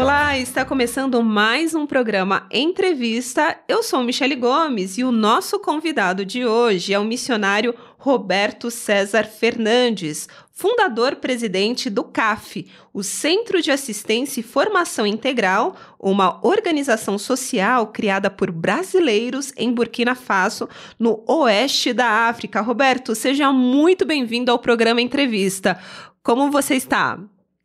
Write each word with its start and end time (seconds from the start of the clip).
Olá, 0.00 0.38
está 0.38 0.64
começando 0.64 1.22
mais 1.22 1.74
um 1.74 1.86
programa 1.86 2.46
Entrevista. 2.50 3.58
Eu 3.68 3.82
sou 3.82 4.02
Michele 4.02 4.34
Gomes 4.34 4.96
e 4.96 5.04
o 5.04 5.12
nosso 5.12 5.58
convidado 5.60 6.24
de 6.24 6.46
hoje 6.46 6.94
é 6.94 6.98
o 6.98 7.04
missionário 7.04 7.74
Roberto 7.98 8.70
César 8.70 9.24
Fernandes, 9.24 10.26
fundador-presidente 10.52 11.90
do 11.90 12.02
CAF, 12.02 12.66
o 12.94 13.02
Centro 13.02 13.60
de 13.60 13.70
Assistência 13.70 14.40
e 14.40 14.42
Formação 14.42 15.06
Integral, 15.06 15.76
uma 15.98 16.40
organização 16.46 17.18
social 17.18 17.88
criada 17.88 18.30
por 18.30 18.50
brasileiros 18.50 19.52
em 19.54 19.70
Burkina 19.70 20.14
Faso, 20.14 20.66
no 20.98 21.22
oeste 21.28 21.92
da 21.92 22.26
África. 22.26 22.62
Roberto, 22.62 23.14
seja 23.14 23.52
muito 23.52 24.06
bem-vindo 24.06 24.50
ao 24.50 24.58
programa 24.58 25.02
Entrevista. 25.02 25.78
Como 26.22 26.50
você 26.50 26.74
está? 26.74 27.20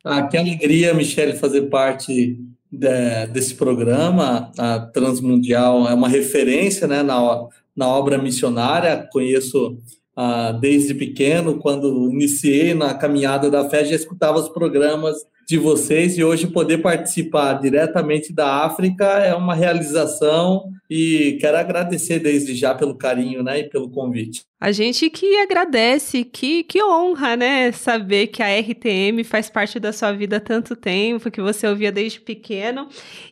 Ah, 0.07 0.21
que 0.27 0.37
alegria, 0.37 0.93
Michele, 0.93 1.33
fazer 1.33 1.63
parte 1.63 2.37
de, 2.71 3.25
desse 3.33 3.55
programa. 3.55 4.51
A 4.55 4.79
Transmundial 4.79 5.87
é 5.89 5.95
uma 5.95 6.07
referência 6.07 6.87
né, 6.87 7.01
na, 7.01 7.47
na 7.75 7.87
obra 7.87 8.19
missionária. 8.19 9.09
Conheço 9.11 9.79
ah, 10.15 10.51
desde 10.51 10.93
pequeno, 10.93 11.57
quando 11.57 12.11
iniciei 12.11 12.75
na 12.75 12.93
caminhada 12.93 13.49
da 13.49 13.67
fé, 13.67 13.83
já 13.83 13.95
escutava 13.95 14.37
os 14.37 14.47
programas 14.47 15.15
de 15.45 15.57
vocês 15.57 16.17
e 16.17 16.23
hoje 16.23 16.47
poder 16.47 16.79
participar 16.79 17.53
diretamente 17.53 18.33
da 18.33 18.65
África 18.65 19.05
é 19.05 19.35
uma 19.35 19.53
realização 19.53 20.71
e 20.89 21.37
quero 21.39 21.57
agradecer 21.57 22.19
desde 22.19 22.55
já 22.55 22.73
pelo 22.73 22.95
carinho 22.95 23.43
né, 23.43 23.59
e 23.59 23.69
pelo 23.69 23.89
convite. 23.89 24.43
A 24.59 24.71
gente 24.71 25.09
que 25.09 25.37
agradece, 25.37 26.23
que, 26.23 26.63
que 26.63 26.81
honra, 26.81 27.35
né? 27.35 27.71
Saber 27.71 28.27
que 28.27 28.41
a 28.41 28.47
RTM 28.59 29.23
faz 29.23 29.49
parte 29.49 29.79
da 29.79 29.91
sua 29.91 30.11
vida 30.13 30.37
há 30.37 30.39
tanto 30.39 30.75
tempo, 30.75 31.29
que 31.29 31.41
você 31.41 31.67
ouvia 31.67 31.91
desde 31.91 32.21
pequeno. 32.21 32.87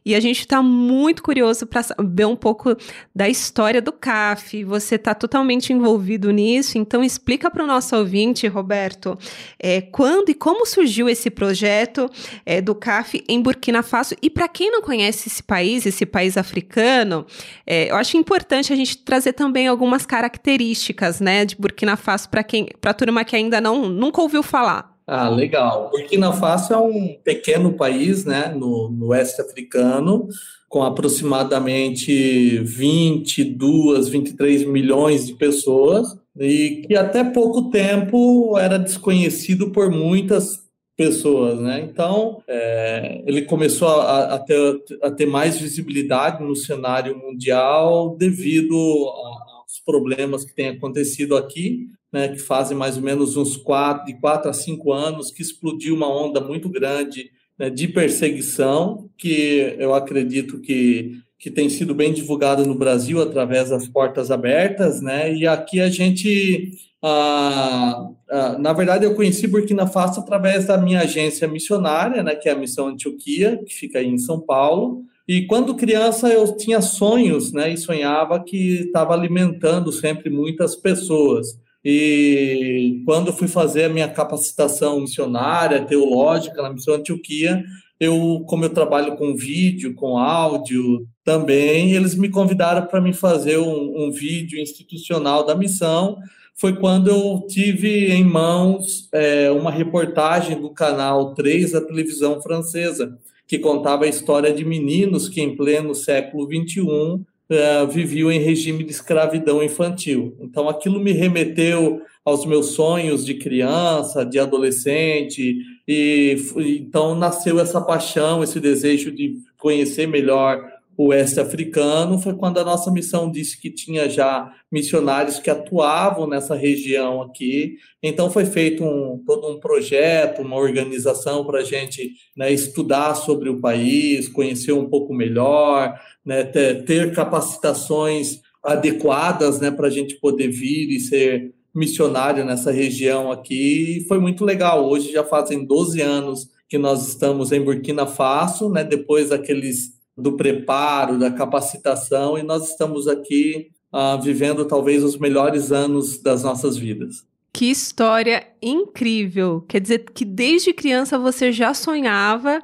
E 0.05 0.13
a 0.13 0.19
gente 0.19 0.41
está 0.41 0.61
muito 0.61 1.23
curioso 1.23 1.65
para 1.65 1.81
saber 1.81 2.25
um 2.25 2.35
pouco 2.35 2.75
da 3.15 3.27
história 3.29 3.81
do 3.81 3.91
CAF. 3.91 4.63
Você 4.65 4.95
está 4.95 5.15
totalmente 5.15 5.71
envolvido 5.71 6.29
nisso, 6.29 6.77
então 6.77 7.03
explica 7.03 7.49
para 7.49 7.63
o 7.63 7.67
nosso 7.67 7.95
ouvinte, 7.95 8.45
Roberto, 8.47 9.17
é, 9.57 9.81
quando 9.81 10.29
e 10.29 10.35
como 10.35 10.67
surgiu 10.67 11.07
esse 11.07 11.31
projeto 11.31 12.02
é, 12.45 12.61
do 12.61 12.73
CAF 12.73 13.23
em 13.27 13.41
Burkina 13.41 13.83
Faso. 13.83 14.15
E 14.21 14.29
para 14.29 14.47
quem 14.47 14.71
não 14.71 14.81
conhece 14.81 15.27
esse 15.29 15.43
país, 15.43 15.85
esse 15.85 16.05
país 16.05 16.37
africano, 16.37 17.25
é, 17.65 17.91
eu 17.91 17.95
acho 17.95 18.17
importante 18.17 18.71
a 18.71 18.75
gente 18.75 18.97
trazer 18.97 19.33
também 19.33 19.67
algumas 19.67 20.05
características 20.05 21.19
né, 21.19 21.45
de 21.45 21.55
Burkina 21.55 21.95
Faso 21.95 22.29
para 22.29 22.43
quem, 22.43 22.67
para 22.79 22.91
a 22.91 22.93
turma 22.93 23.23
que 23.23 23.35
ainda 23.35 23.59
não 23.59 23.89
nunca 23.89 24.21
ouviu 24.21 24.43
falar? 24.43 24.93
Ah, 25.05 25.29
legal. 25.29 25.89
Burkina 25.91 26.31
Faso 26.31 26.73
é 26.73 26.77
um 26.77 27.17
pequeno 27.23 27.73
país, 27.73 28.23
né, 28.23 28.53
no, 28.55 28.89
no 28.89 29.07
oeste 29.07 29.41
africano, 29.41 30.27
com 30.69 30.81
aproximadamente 30.81 32.59
22, 32.59 34.07
23 34.07 34.65
milhões 34.65 35.27
de 35.27 35.33
pessoas, 35.33 36.17
e 36.39 36.83
que 36.87 36.95
até 36.95 37.23
pouco 37.23 37.69
tempo 37.69 38.57
era 38.57 38.79
desconhecido 38.79 39.71
por 39.71 39.91
muitas 39.91 40.62
pessoas, 40.95 41.59
né? 41.59 41.81
Então, 41.81 42.43
é, 42.47 43.23
ele 43.25 43.43
começou 43.43 43.87
a, 43.87 44.35
a, 44.35 44.39
ter, 44.39 44.83
a 45.01 45.11
ter 45.11 45.25
mais 45.25 45.59
visibilidade 45.59 46.43
no 46.43 46.55
cenário 46.55 47.17
mundial 47.17 48.15
devido 48.15 48.75
a, 49.09 49.53
problemas 49.85 50.45
que 50.45 50.53
têm 50.53 50.69
acontecido 50.69 51.35
aqui, 51.35 51.87
né, 52.11 52.27
que 52.29 52.39
fazem 52.39 52.77
mais 52.77 52.97
ou 52.97 53.03
menos 53.03 53.35
uns 53.35 53.57
quatro, 53.57 54.05
de 54.05 54.19
quatro 54.19 54.49
a 54.49 54.53
cinco 54.53 54.91
anos, 54.91 55.31
que 55.31 55.41
explodiu 55.41 55.95
uma 55.95 56.07
onda 56.07 56.39
muito 56.39 56.69
grande 56.69 57.31
né, 57.57 57.69
de 57.69 57.87
perseguição, 57.87 59.09
que 59.17 59.75
eu 59.77 59.93
acredito 59.93 60.59
que, 60.59 61.19
que 61.43 61.51
tem 61.51 61.67
sido 61.67 61.93
bem 61.93 62.13
divulgada 62.13 62.63
no 62.63 62.73
Brasil 62.73 63.21
através 63.21 63.69
das 63.69 63.85
portas 63.85 64.31
abertas, 64.31 65.01
né, 65.01 65.35
e 65.35 65.45
aqui 65.45 65.81
a 65.81 65.89
gente, 65.89 66.71
ah, 67.03 68.07
ah, 68.31 68.57
na 68.57 68.71
verdade, 68.71 69.03
eu 69.03 69.13
conheci 69.13 69.45
Burkina 69.45 69.85
Faso 69.85 70.21
através 70.21 70.67
da 70.67 70.77
minha 70.77 71.01
agência 71.01 71.45
missionária, 71.45 72.23
né, 72.23 72.33
que 72.33 72.47
é 72.47 72.53
a 72.53 72.57
Missão 72.57 72.87
Antioquia, 72.87 73.61
que 73.67 73.73
fica 73.73 73.99
aí 73.99 74.07
em 74.07 74.17
São 74.17 74.39
Paulo, 74.39 75.03
e 75.27 75.45
quando 75.45 75.75
criança 75.75 76.29
eu 76.29 76.55
tinha 76.55 76.79
sonhos, 76.79 77.51
né, 77.51 77.73
e 77.73 77.77
sonhava 77.77 78.41
que 78.41 78.85
estava 78.85 79.13
alimentando 79.13 79.91
sempre 79.91 80.29
muitas 80.29 80.77
pessoas. 80.77 81.59
E 81.83 83.01
quando 83.05 83.33
fui 83.33 83.49
fazer 83.49 83.83
a 83.83 83.89
minha 83.89 84.07
capacitação 84.07 85.01
missionária, 85.01 85.83
teológica 85.83 86.61
na 86.61 86.71
Missão 86.71 86.93
Antioquia, 86.93 87.61
eu, 87.99 88.43
como 88.47 88.65
eu 88.65 88.69
trabalho 88.69 89.15
com 89.15 89.35
vídeo, 89.35 89.93
com 89.93 90.17
áudio 90.17 91.07
também, 91.23 91.93
eles 91.93 92.15
me 92.15 92.29
convidaram 92.29 92.85
para 92.87 92.99
me 92.99 93.13
fazer 93.13 93.57
um, 93.57 94.05
um 94.05 94.11
vídeo 94.11 94.59
institucional 94.59 95.45
da 95.45 95.55
missão. 95.55 96.17
Foi 96.55 96.75
quando 96.75 97.09
eu 97.09 97.45
tive 97.47 98.11
em 98.11 98.23
mãos 98.23 99.09
é, 99.11 99.49
uma 99.51 99.71
reportagem 99.71 100.59
do 100.59 100.69
canal 100.69 101.33
3 101.33 101.71
da 101.71 101.81
televisão 101.81 102.41
francesa, 102.41 103.17
que 103.47 103.59
contava 103.59 104.05
a 104.05 104.09
história 104.09 104.53
de 104.53 104.63
meninos 104.63 105.29
que, 105.29 105.41
em 105.41 105.55
pleno 105.55 105.93
século 105.93 106.45
XXI, 106.45 107.23
eh, 107.49 107.85
viviam 107.85 108.31
em 108.31 108.39
regime 108.39 108.83
de 108.83 108.91
escravidão 108.91 109.61
infantil. 109.61 110.35
Então, 110.39 110.69
aquilo 110.69 110.99
me 110.99 111.11
remeteu 111.11 112.01
aos 112.25 112.45
meus 112.45 112.67
sonhos 112.67 113.25
de 113.25 113.35
criança, 113.35 114.25
de 114.25 114.39
adolescente, 114.39 115.57
e 115.87 116.37
então 116.55 117.15
nasceu 117.15 117.59
essa 117.59 117.81
paixão, 117.81 118.43
esse 118.43 118.59
desejo 118.59 119.11
de 119.11 119.37
conhecer 119.57 120.07
melhor 120.07 120.73
o 120.95 121.07
oeste 121.07 121.39
africano 121.39 122.19
foi 122.19 122.35
quando 122.35 122.59
a 122.59 122.63
nossa 122.63 122.91
missão 122.91 123.29
disse 123.29 123.59
que 123.59 123.71
tinha 123.71 124.07
já 124.07 124.53
missionários 124.71 125.39
que 125.39 125.49
atuavam 125.49 126.27
nessa 126.27 126.55
região 126.55 127.21
aqui. 127.21 127.77
Então 128.01 128.29
foi 128.29 128.45
feito 128.45 128.83
um, 128.83 129.21
todo 129.25 129.47
um 129.47 129.59
projeto, 129.59 130.41
uma 130.41 130.55
organização 130.55 131.43
para 131.45 131.59
a 131.59 131.63
gente 131.63 132.13
né, 132.37 132.51
estudar 132.51 133.15
sobre 133.15 133.49
o 133.49 133.59
país, 133.59 134.29
conhecer 134.29 134.71
um 134.71 134.87
pouco 134.87 135.13
melhor, 135.13 135.99
né, 136.23 136.43
ter, 136.43 136.85
ter 136.85 137.13
capacitações 137.13 138.41
adequadas 138.63 139.59
né, 139.59 139.71
para 139.71 139.87
a 139.87 139.91
gente 139.91 140.15
poder 140.15 140.49
vir 140.49 140.91
e 140.91 140.99
ser 140.99 141.53
missionário 141.73 142.45
nessa 142.45 142.71
região 142.71 143.31
aqui. 143.31 144.05
Foi 144.07 144.19
muito 144.19 144.45
legal. 144.45 144.87
Hoje 144.87 145.11
já 145.11 145.23
fazem 145.23 145.65
12 145.65 146.01
anos 146.01 146.49
que 146.69 146.77
nós 146.77 147.07
estamos 147.07 147.51
em 147.51 147.61
Burkina 147.61 148.05
Faso, 148.05 148.69
né, 148.69 148.83
depois 148.83 149.29
daqueles 149.29 149.93
do 150.17 150.37
preparo, 150.37 151.17
da 151.17 151.31
capacitação, 151.31 152.37
e 152.37 152.43
nós 152.43 152.69
estamos 152.69 153.07
aqui 153.07 153.71
uh, 153.91 154.21
vivendo 154.21 154.65
talvez 154.65 155.03
os 155.03 155.17
melhores 155.17 155.71
anos 155.71 156.21
das 156.21 156.43
nossas 156.43 156.77
vidas. 156.77 157.25
Que 157.51 157.65
história 157.69 158.47
incrível! 158.61 159.63
Quer 159.67 159.79
dizer 159.79 160.05
que 160.13 160.25
desde 160.25 160.73
criança 160.73 161.19
você 161.19 161.51
já 161.51 161.73
sonhava 161.73 162.61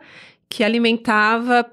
que 0.47 0.63
alimentava, 0.63 1.63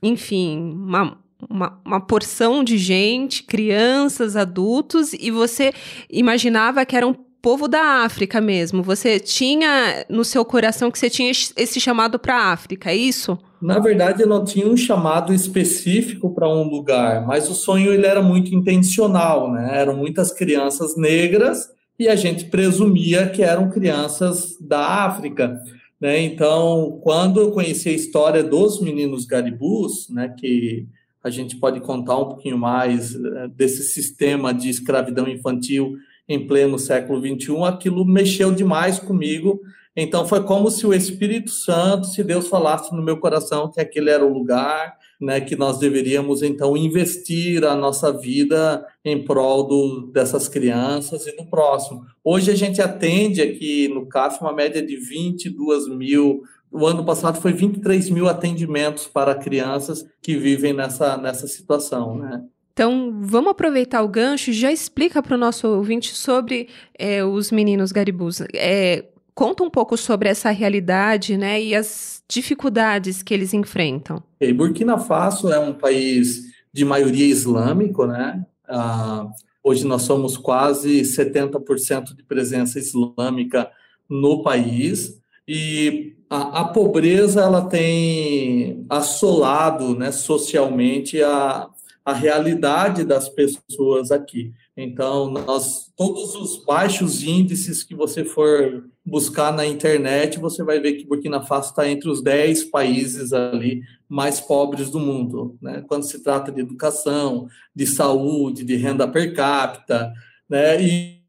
enfim, 0.00 0.72
uma, 0.72 1.18
uma, 1.48 1.80
uma, 1.84 2.00
porção 2.00 2.62
de 2.62 2.76
gente, 2.76 3.42
crianças, 3.42 4.36
adultos, 4.36 5.12
e 5.12 5.30
você 5.30 5.72
imaginava 6.10 6.84
que 6.84 6.96
era 6.96 7.06
um 7.06 7.14
povo 7.40 7.66
da 7.66 8.04
África 8.04 8.40
mesmo. 8.40 8.82
Você 8.82 9.18
tinha 9.18 10.04
no 10.08 10.24
seu 10.24 10.44
coração 10.44 10.90
que 10.90 10.98
você 10.98 11.08
tinha 11.08 11.30
esse 11.30 11.80
chamado 11.80 12.18
para 12.18 12.36
a 12.36 12.52
África, 12.52 12.90
é 12.90 12.96
isso? 12.96 13.38
Na 13.60 13.78
verdade, 13.78 14.22
eu 14.22 14.28
não 14.28 14.44
tinha 14.44 14.66
um 14.66 14.76
chamado 14.76 15.34
específico 15.34 16.34
para 16.34 16.48
um 16.48 16.64
lugar, 16.64 17.26
mas 17.26 17.48
o 17.50 17.54
sonho 17.54 17.92
ele 17.92 18.06
era 18.06 18.22
muito 18.22 18.54
intencional, 18.54 19.52
né? 19.52 19.78
Eram 19.78 19.96
muitas 19.96 20.32
crianças 20.32 20.96
negras 20.96 21.68
e 21.98 22.08
a 22.08 22.16
gente 22.16 22.46
presumia 22.46 23.28
que 23.28 23.42
eram 23.42 23.68
crianças 23.68 24.56
da 24.58 25.04
África, 25.04 25.60
né? 26.00 26.18
Então, 26.22 26.98
quando 27.02 27.40
eu 27.40 27.50
conheci 27.50 27.90
a 27.90 27.92
história 27.92 28.42
dos 28.42 28.80
meninos 28.80 29.26
garibus, 29.26 30.08
né, 30.08 30.34
que 30.38 30.86
a 31.22 31.30
gente 31.30 31.56
pode 31.56 31.80
contar 31.80 32.16
um 32.16 32.26
pouquinho 32.26 32.58
mais 32.58 33.14
eh, 33.14 33.48
desse 33.48 33.82
sistema 33.82 34.52
de 34.54 34.68
escravidão 34.68 35.28
infantil 35.28 35.96
em 36.28 36.46
pleno 36.46 36.78
século 36.78 37.20
XXI, 37.20 37.64
aquilo 37.64 38.04
mexeu 38.04 38.52
demais 38.52 38.98
comigo 38.98 39.60
então 39.96 40.26
foi 40.26 40.42
como 40.44 40.70
se 40.70 40.86
o 40.86 40.94
Espírito 40.94 41.50
Santo, 41.50 42.06
se 42.06 42.22
Deus 42.22 42.46
falasse 42.46 42.94
no 42.94 43.02
meu 43.02 43.18
coração 43.18 43.70
que 43.70 43.80
aquele 43.80 44.08
era 44.08 44.24
o 44.24 44.32
lugar, 44.32 44.96
né, 45.20 45.40
que 45.40 45.56
nós 45.56 45.78
deveríamos 45.78 46.42
então 46.42 46.76
investir 46.76 47.64
a 47.64 47.74
nossa 47.74 48.12
vida 48.12 48.86
em 49.04 49.24
prol 49.24 49.64
do, 49.64 50.10
dessas 50.12 50.48
crianças 50.48 51.26
e 51.26 51.36
no 51.36 51.44
próximo. 51.50 52.02
Hoje 52.22 52.52
a 52.52 52.54
gente 52.54 52.80
atende 52.80 53.42
aqui 53.42 53.88
no 53.88 54.06
CAF 54.06 54.40
uma 54.40 54.52
média 54.52 54.80
de 54.80 54.96
22 54.96 55.88
mil. 55.88 56.42
O 56.72 56.86
ano 56.86 57.04
passado 57.04 57.40
foi 57.40 57.52
23 57.52 58.10
mil 58.10 58.28
atendimentos 58.28 59.06
para 59.06 59.34
crianças 59.34 60.06
que 60.22 60.36
vivem 60.36 60.72
nessa, 60.72 61.16
nessa 61.16 61.46
situação, 61.46 62.16
né? 62.16 62.44
Então, 62.72 63.18
vamos 63.20 63.50
aproveitar 63.50 64.02
o 64.02 64.08
gancho 64.08 64.50
e 64.50 64.54
já 64.54 64.72
explica 64.72 65.22
para 65.22 65.34
o 65.34 65.38
nosso 65.38 65.68
ouvinte 65.68 66.14
sobre 66.14 66.68
é, 66.98 67.22
os 67.24 67.50
meninos 67.50 67.92
garibus. 67.92 68.40
É, 68.54 69.04
conta 69.34 69.62
um 69.64 69.70
pouco 69.70 69.96
sobre 69.96 70.28
essa 70.28 70.50
realidade 70.50 71.36
né, 71.36 71.60
e 71.60 71.74
as 71.74 72.22
dificuldades 72.28 73.22
que 73.22 73.34
eles 73.34 73.52
enfrentam. 73.52 74.22
Burkina 74.54 74.98
Faso 74.98 75.52
é 75.52 75.58
um 75.58 75.74
país 75.74 76.44
de 76.72 76.84
maioria 76.84 77.26
islâmico, 77.26 78.06
né? 78.06 78.46
Ah, 78.68 79.26
hoje 79.62 79.84
nós 79.84 80.02
somos 80.02 80.36
quase 80.36 81.02
70% 81.02 82.14
de 82.16 82.22
presença 82.22 82.78
islâmica 82.78 83.70
no 84.08 84.42
país 84.42 85.20
e 85.46 86.16
a, 86.28 86.60
a, 86.60 86.64
pobreza 86.64 87.40
ela 87.40 87.62
tem 87.62 88.84
assolado 88.88 89.96
né, 89.96 90.12
socialmente 90.12 91.20
a, 91.22 91.68
a 92.04 92.12
realidade 92.12 93.04
das 93.04 93.28
pessoas 93.28 94.10
aqui. 94.10 94.52
Então, 94.76 95.30
nós 95.30 95.90
todos 95.96 96.34
os 96.34 96.64
baixos 96.64 97.22
índices 97.22 97.82
que 97.82 97.94
você 97.94 98.24
for 98.24 98.88
buscar 99.04 99.52
na 99.52 99.66
internet, 99.66 100.38
você 100.38 100.62
vai 100.62 100.78
ver 100.78 100.92
que 100.92 101.06
Burkina 101.06 101.42
Faso 101.42 101.70
está 101.70 101.88
entre 101.88 102.08
os 102.08 102.22
10 102.22 102.64
países 102.64 103.32
ali 103.32 103.82
mais 104.08 104.40
pobres 104.40 104.88
do 104.88 104.98
mundo, 104.98 105.58
né? 105.60 105.84
Quando 105.86 106.04
se 106.04 106.22
trata 106.22 106.50
de 106.50 106.60
educação, 106.60 107.48
de 107.74 107.86
saúde, 107.86 108.64
de 108.64 108.76
renda 108.76 109.06
per 109.06 109.34
capita, 109.34 110.12
né? 110.48 110.82
E 110.82 111.19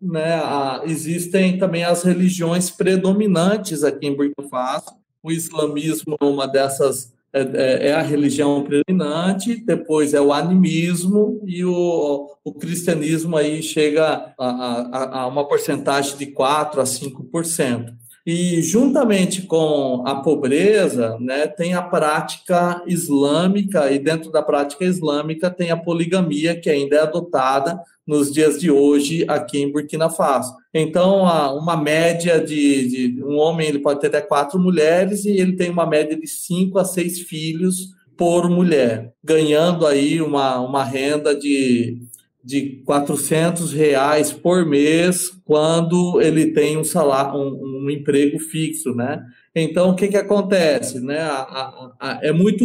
né, 0.00 0.34
a, 0.34 0.82
existem 0.84 1.58
também 1.58 1.84
as 1.84 2.02
religiões 2.02 2.70
predominantes 2.70 3.82
aqui 3.82 4.06
em 4.06 4.16
Burkina 4.16 4.48
Faso. 4.48 4.96
O 5.22 5.30
islamismo 5.30 6.16
é 6.20 6.24
uma 6.24 6.46
dessas 6.46 7.12
é, 7.30 7.40
é, 7.40 7.88
é, 7.88 7.92
a 7.92 8.00
religião 8.00 8.64
predominante, 8.64 9.56
depois 9.56 10.14
é 10.14 10.20
o 10.20 10.32
animismo 10.32 11.42
e 11.44 11.62
o, 11.62 12.30
o 12.42 12.54
cristianismo 12.54 13.36
aí 13.36 13.62
chega 13.62 14.32
a, 14.38 14.46
a, 14.46 15.20
a 15.20 15.26
uma 15.26 15.46
porcentagem 15.46 16.16
de 16.16 16.26
4 16.26 16.80
a 16.80 16.84
5%. 16.84 17.92
E 18.30 18.60
juntamente 18.60 19.40
com 19.40 20.02
a 20.06 20.16
pobreza, 20.16 21.16
né, 21.18 21.46
tem 21.46 21.72
a 21.72 21.80
prática 21.80 22.82
islâmica, 22.86 23.90
e 23.90 23.98
dentro 23.98 24.30
da 24.30 24.42
prática 24.42 24.84
islâmica 24.84 25.50
tem 25.50 25.70
a 25.70 25.78
poligamia, 25.78 26.54
que 26.54 26.68
ainda 26.68 26.96
é 26.96 27.00
adotada 27.00 27.80
nos 28.06 28.30
dias 28.30 28.60
de 28.60 28.70
hoje 28.70 29.24
aqui 29.26 29.62
em 29.62 29.72
Burkina 29.72 30.10
Faso. 30.10 30.54
Então, 30.74 31.22
uma 31.56 31.74
média 31.74 32.38
de, 32.38 33.14
de, 33.14 33.24
um 33.24 33.38
homem 33.38 33.66
ele 33.66 33.78
pode 33.78 34.00
ter 34.00 34.08
até 34.08 34.20
quatro 34.20 34.60
mulheres 34.60 35.24
e 35.24 35.30
ele 35.30 35.56
tem 35.56 35.70
uma 35.70 35.86
média 35.86 36.14
de 36.14 36.26
cinco 36.26 36.78
a 36.78 36.84
seis 36.84 37.20
filhos 37.20 37.94
por 38.14 38.50
mulher, 38.50 39.14
ganhando 39.24 39.86
aí 39.86 40.20
uma, 40.20 40.60
uma 40.60 40.84
renda 40.84 41.34
de, 41.34 42.02
de 42.44 42.82
400 42.84 43.72
reais 43.72 44.32
por 44.32 44.64
mês 44.64 45.30
quando 45.44 46.20
ele 46.20 46.52
tem 46.52 46.76
um 46.76 46.84
salário, 46.84 47.38
um, 47.38 47.84
um 47.84 47.90
emprego 47.90 48.38
fixo, 48.38 48.94
né? 48.94 49.22
Então, 49.54 49.90
o 49.90 49.94
que 49.94 50.08
que 50.08 50.16
acontece, 50.16 51.00
né? 51.00 51.20
A, 51.20 51.40
a, 51.40 51.92
a, 52.00 52.20
é 52.22 52.32
muito, 52.32 52.64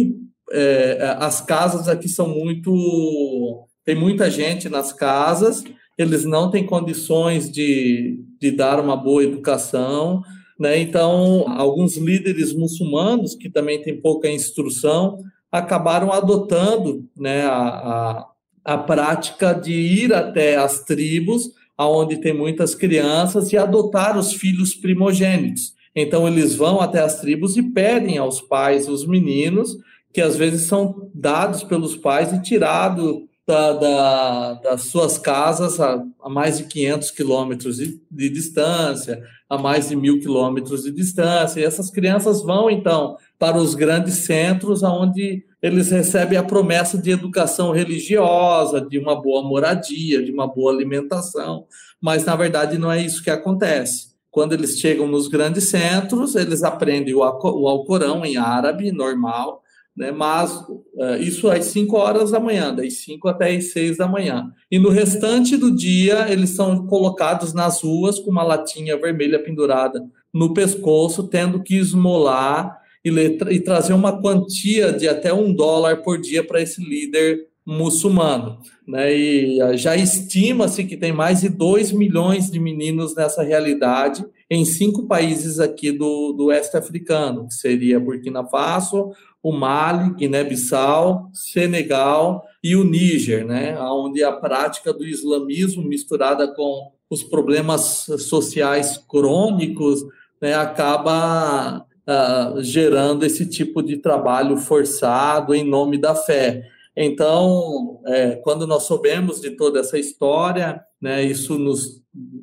é, 0.52 1.16
as 1.18 1.40
casas 1.40 1.88
aqui 1.88 2.08
são 2.08 2.28
muito 2.28 3.66
tem 3.84 3.94
muita 3.94 4.30
gente 4.30 4.68
nas 4.68 4.92
casas, 4.92 5.62
eles 5.98 6.24
não 6.24 6.50
têm 6.50 6.64
condições 6.64 7.50
de, 7.50 8.18
de 8.40 8.50
dar 8.50 8.80
uma 8.80 8.96
boa 8.96 9.22
educação, 9.22 10.22
né? 10.58 10.78
Então, 10.78 11.44
alguns 11.48 11.96
líderes 11.96 12.54
muçulmanos, 12.54 13.34
que 13.34 13.50
também 13.50 13.82
têm 13.82 14.00
pouca 14.00 14.28
instrução, 14.30 15.18
acabaram 15.52 16.12
adotando 16.12 17.04
né, 17.16 17.44
a, 17.44 18.26
a, 18.64 18.78
prática 18.78 19.52
de 19.52 19.72
ir 19.72 20.14
até 20.14 20.56
as 20.56 20.84
tribos, 20.84 21.50
onde 21.78 22.18
tem 22.18 22.32
muitas 22.32 22.74
crianças, 22.74 23.52
e 23.52 23.56
adotar 23.56 24.18
os 24.18 24.32
filhos 24.32 24.74
primogênitos. 24.74 25.74
Então, 25.94 26.26
eles 26.26 26.54
vão 26.54 26.80
até 26.80 27.00
as 27.00 27.20
tribos 27.20 27.56
e 27.56 27.62
pedem 27.62 28.18
aos 28.18 28.40
pais 28.40 28.88
os 28.88 29.06
meninos, 29.06 29.76
que 30.12 30.20
às 30.20 30.36
vezes 30.36 30.66
são 30.66 31.10
dados 31.14 31.62
pelos 31.62 31.96
pais 31.96 32.32
e 32.32 32.40
tirados 32.40 33.22
da, 33.46 33.72
da, 33.74 34.54
das 34.54 34.82
suas 34.84 35.18
casas 35.18 35.78
a, 35.78 36.02
a, 36.22 36.28
mais 36.30 36.58
de 36.58 36.64
500 36.64 37.10
quilômetros 37.10 37.76
de, 37.76 38.00
de, 38.10 38.30
distância, 38.30 39.22
a 39.48 39.58
mais 39.58 39.88
de 39.88 39.96
mil 39.96 40.18
quilômetros 40.18 40.84
de 40.84 40.90
distância. 40.90 41.60
E 41.60 41.64
essas 41.64 41.90
crianças 41.90 42.42
vão, 42.42 42.70
então, 42.70 43.16
para 43.38 43.56
os 43.56 43.74
grandes 43.74 44.14
centros, 44.18 44.82
onde 44.82 45.44
eles 45.60 45.90
recebem 45.90 46.36
a 46.38 46.42
promessa 46.42 46.98
de 46.98 47.10
educação 47.10 47.72
religiosa, 47.72 48.80
de 48.80 48.98
uma 48.98 49.20
boa 49.20 49.42
moradia, 49.42 50.22
de 50.22 50.30
uma 50.30 50.46
boa 50.46 50.72
alimentação. 50.72 51.66
Mas, 52.00 52.24
na 52.24 52.36
verdade, 52.36 52.78
não 52.78 52.92
é 52.92 53.02
isso 53.02 53.22
que 53.22 53.30
acontece. 53.30 54.14
Quando 54.30 54.52
eles 54.52 54.78
chegam 54.78 55.06
nos 55.06 55.28
grandes 55.28 55.70
centros, 55.70 56.34
eles 56.34 56.62
aprendem 56.62 57.14
o, 57.14 57.22
Alcorão 57.22 58.24
em 58.24 58.36
árabe, 58.36 58.92
normal, 58.92 59.62
né? 59.96 60.10
Mas 60.10 60.52
uh, 60.52 61.16
isso 61.20 61.48
às 61.48 61.66
5 61.66 61.96
horas 61.96 62.30
da 62.32 62.40
manhã, 62.40 62.74
das 62.74 62.98
5 63.04 63.28
até 63.28 63.54
as 63.54 63.72
6 63.72 63.98
da 63.98 64.08
manhã. 64.08 64.50
E 64.70 64.78
no 64.78 64.90
restante 64.90 65.56
do 65.56 65.70
dia, 65.70 66.30
eles 66.30 66.50
são 66.50 66.86
colocados 66.86 67.54
nas 67.54 67.82
ruas 67.82 68.18
com 68.18 68.30
uma 68.30 68.42
latinha 68.42 68.98
vermelha 68.98 69.42
pendurada 69.42 70.04
no 70.32 70.52
pescoço, 70.52 71.28
tendo 71.28 71.62
que 71.62 71.76
esmolar 71.76 72.83
e, 73.04 73.10
e 73.10 73.60
trazer 73.60 73.92
uma 73.92 74.20
quantia 74.20 74.92
de 74.92 75.06
até 75.06 75.32
um 75.32 75.52
dólar 75.52 76.02
por 76.02 76.20
dia 76.20 76.42
para 76.42 76.62
esse 76.62 76.82
líder 76.82 77.46
muçulmano. 77.66 78.58
Né? 78.86 79.16
E 79.16 79.62
uh, 79.62 79.76
já 79.76 79.96
estima-se 79.96 80.84
que 80.84 80.96
tem 80.96 81.12
mais 81.12 81.40
de 81.40 81.48
2 81.48 81.92
milhões 81.92 82.50
de 82.50 82.60
meninos 82.60 83.14
nessa 83.14 83.42
realidade 83.42 84.24
em 84.50 84.64
cinco 84.64 85.06
países 85.06 85.58
aqui 85.58 85.90
do, 85.90 86.32
do 86.32 86.46
oeste 86.46 86.76
africano, 86.76 87.48
que 87.48 87.54
seria 87.54 87.98
Burkina 87.98 88.44
Faso, 88.44 89.12
o 89.42 89.52
Mali, 89.52 90.14
Guiné-Bissau, 90.14 91.30
Senegal 91.32 92.44
e 92.62 92.76
o 92.76 92.84
Níger, 92.84 93.46
né, 93.46 93.78
onde 93.80 94.22
a 94.22 94.32
prática 94.32 94.92
do 94.92 95.04
islamismo 95.04 95.82
misturada 95.82 96.46
com 96.54 96.92
os 97.10 97.22
problemas 97.22 98.06
sociais 98.18 98.98
crônicos 99.08 100.02
né, 100.40 100.54
acaba 100.54 101.86
uh, 102.06 102.62
gerando 102.62 103.24
esse 103.24 103.46
tipo 103.46 103.82
de 103.82 103.96
trabalho 103.96 104.56
forçado 104.56 105.54
em 105.54 105.64
nome 105.64 105.98
da 105.98 106.14
fé. 106.14 106.68
Então, 106.96 108.00
é, 108.06 108.36
quando 108.36 108.66
nós 108.66 108.84
soubemos 108.84 109.40
de 109.40 109.50
toda 109.50 109.80
essa 109.80 109.98
história, 109.98 110.80
né, 111.00 111.24
isso 111.24 111.58
nos, 111.58 112.00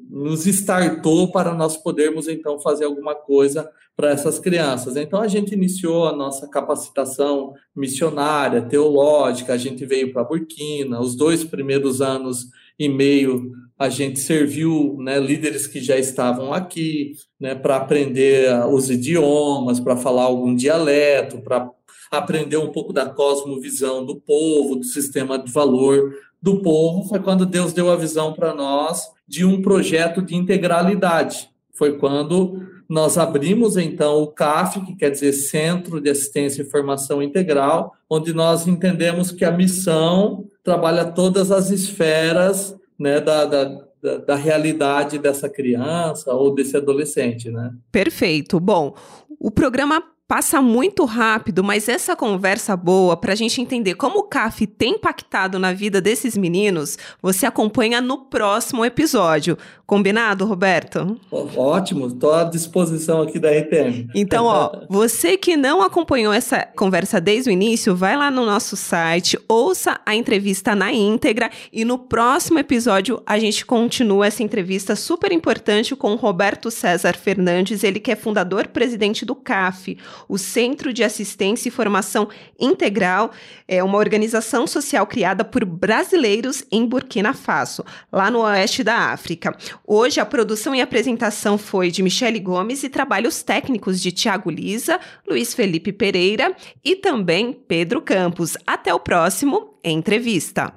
nos 0.10 0.46
startou 0.46 1.32
para 1.32 1.54
nós 1.54 1.78
podermos 1.78 2.28
então 2.28 2.60
fazer 2.60 2.86
alguma 2.86 3.16
coisa 3.16 3.70
para 3.96 4.12
essas 4.12 4.40
crianças. 4.40 4.98
Então 4.98 5.22
a 5.22 5.28
gente 5.28 5.54
iniciou 5.54 6.08
a 6.08 6.16
nossa 6.16 6.48
capacitação 6.50 7.54
missionária, 7.76 8.62
teológica, 8.62 9.54
a 9.54 9.58
gente 9.58 9.86
veio 9.86 10.12
para 10.12 10.24
Burkina, 10.24 11.00
os 11.00 11.16
dois 11.16 11.44
primeiros 11.44 12.02
anos 12.02 12.48
e 12.80 12.90
meio 12.90 13.52
a 13.82 13.90
gente 13.90 14.20
serviu 14.20 14.96
né, 15.00 15.20
líderes 15.20 15.66
que 15.66 15.82
já 15.82 15.98
estavam 15.98 16.54
aqui 16.54 17.14
né, 17.40 17.56
para 17.56 17.78
aprender 17.78 18.48
os 18.68 18.92
idiomas, 18.92 19.80
para 19.80 19.98
falar 19.98 20.26
algum 20.26 20.54
dialeto, 20.54 21.42
para 21.42 21.68
aprender 22.12 22.58
um 22.58 22.72
pouco 22.72 22.94
da 22.94 23.08
cosmovisão 23.08 24.06
do 24.06 24.18
povo, 24.18 24.76
do 24.76 24.84
sistema 24.84 25.40
de 25.40 25.52
valor 25.52 26.14
do 26.40 26.62
povo. 26.62 27.10
Foi 27.10 27.20
quando 27.22 27.44
Deus 27.44 27.74
deu 27.74 27.90
a 27.90 27.96
visão 27.96 28.34
para 28.34 28.54
nós 28.54 29.02
de 29.28 29.44
um 29.44 29.64
projeto 29.64 30.22
de 30.22 30.36
integralidade. 30.36 31.50
Foi 31.74 31.98
quando 31.98 32.62
nós 32.88 33.18
abrimos 33.18 33.78
então 33.78 34.22
o 34.22 34.28
CAF, 34.28 34.80
que 34.82 34.96
quer 34.96 35.10
dizer 35.10 35.34
Centro 35.34 36.00
de 36.00 36.12
Assistência 36.12 36.62
e 36.62 36.70
Formação 36.70 37.20
Integral, 37.20 37.96
onde 38.08 38.32
nós 38.32 38.68
entendemos 38.68 39.32
que 39.32 39.44
a 39.44 39.52
missão 39.52 40.46
trabalha 40.64 41.06
todas 41.06 41.52
as 41.52 41.72
esferas 41.72 42.80
né, 43.02 43.20
da, 43.20 43.46
da, 43.46 43.66
da, 44.02 44.18
da 44.18 44.36
realidade 44.36 45.18
dessa 45.18 45.50
criança 45.50 46.34
ou 46.34 46.54
desse 46.54 46.78
adolescente. 46.78 47.50
Né? 47.50 47.74
Perfeito. 47.92 48.60
Bom, 48.60 48.96
o 49.40 49.50
programa 49.50 50.04
passa 50.32 50.62
muito 50.62 51.04
rápido, 51.04 51.62
mas 51.62 51.90
essa 51.90 52.16
conversa 52.16 52.78
boa 52.78 53.18
para 53.18 53.34
a 53.34 53.36
gente 53.36 53.60
entender 53.62 53.96
como 53.96 54.20
o 54.20 54.24
CAF 54.24 54.66
tem 54.66 54.94
impactado 54.94 55.60
na 55.60 55.74
vida 55.74 56.00
desses 56.00 56.38
meninos, 56.38 56.98
você 57.22 57.46
acompanha 57.46 58.00
no 58.00 58.18
próximo 58.18 58.86
episódio. 58.86 59.58
Combinado, 59.92 60.46
Roberto? 60.46 61.20
Ótimo, 61.30 62.08
estou 62.08 62.34
à 62.34 62.46
disposição 62.46 63.22
aqui 63.22 63.38
da 63.38 63.50
RTM. 63.52 64.10
Então, 64.16 64.46
ó, 64.46 64.72
você 64.90 65.36
que 65.36 65.58
não 65.58 65.82
acompanhou 65.82 66.32
essa 66.32 66.66
conversa 66.78 67.20
desde 67.20 67.50
o 67.50 67.52
início, 67.52 67.94
vai 67.94 68.16
lá 68.16 68.32
no 68.32 68.46
nosso 68.46 68.78
site, 68.78 69.38
ouça 69.50 70.00
a 70.06 70.16
entrevista 70.16 70.74
na 70.74 70.94
íntegra 70.94 71.52
e 71.74 71.84
no 71.84 72.00
próximo 72.00 72.58
episódio 72.58 73.22
a 73.26 73.38
gente 73.38 73.66
continua 73.66 74.28
essa 74.28 74.42
entrevista 74.42 74.96
super 74.96 75.34
importante 75.34 75.94
com 75.94 76.14
o 76.14 76.16
Roberto 76.16 76.72
César 76.72 77.18
Fernandes, 77.18 77.84
ele 77.84 78.00
que 78.00 78.14
é 78.14 78.16
fundador 78.16 78.70
presidente 78.70 79.26
do 79.26 79.36
CAF, 79.36 79.98
o 80.30 80.38
Centro 80.38 80.94
de 80.94 81.04
Assistência 81.04 81.68
e 81.68 81.72
Formação 81.72 82.30
Integral, 82.58 83.32
é 83.68 83.84
uma 83.84 83.98
organização 83.98 84.66
social 84.66 85.06
criada 85.06 85.44
por 85.44 85.66
brasileiros 85.66 86.64
em 86.72 86.86
Burkina 86.86 87.34
Faso, 87.34 87.84
lá 88.10 88.32
no 88.32 88.40
oeste 88.40 88.86
da 88.86 89.12
África. 89.12 89.54
Hoje 89.86 90.20
a 90.20 90.26
produção 90.26 90.74
e 90.76 90.82
apresentação 90.82 91.58
foi 91.58 91.90
de 91.92 92.04
Michele 92.04 92.40
Gomes 92.40 92.84
e 92.84 92.90
trabalhos 92.90 93.44
técnicos 93.44 94.02
de 94.02 94.12
Tiago 94.12 94.50
Lisa, 94.50 95.00
Luiz 95.28 95.54
Felipe 95.54 95.92
Pereira 95.92 96.56
e 96.84 96.96
também 96.96 97.54
Pedro 97.68 98.02
Campos. 98.02 98.58
Até 98.66 98.94
o 98.94 99.00
próximo 99.00 99.76
Entrevista. 99.84 100.74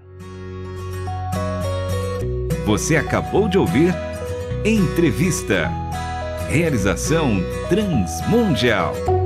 Você 2.65 2.97
acabou 2.97 3.49
de 3.49 3.59
ouvir 3.59 3.95
Entrevista. 4.65 5.71
Realização 6.49 7.39
Transmundial. 7.69 9.24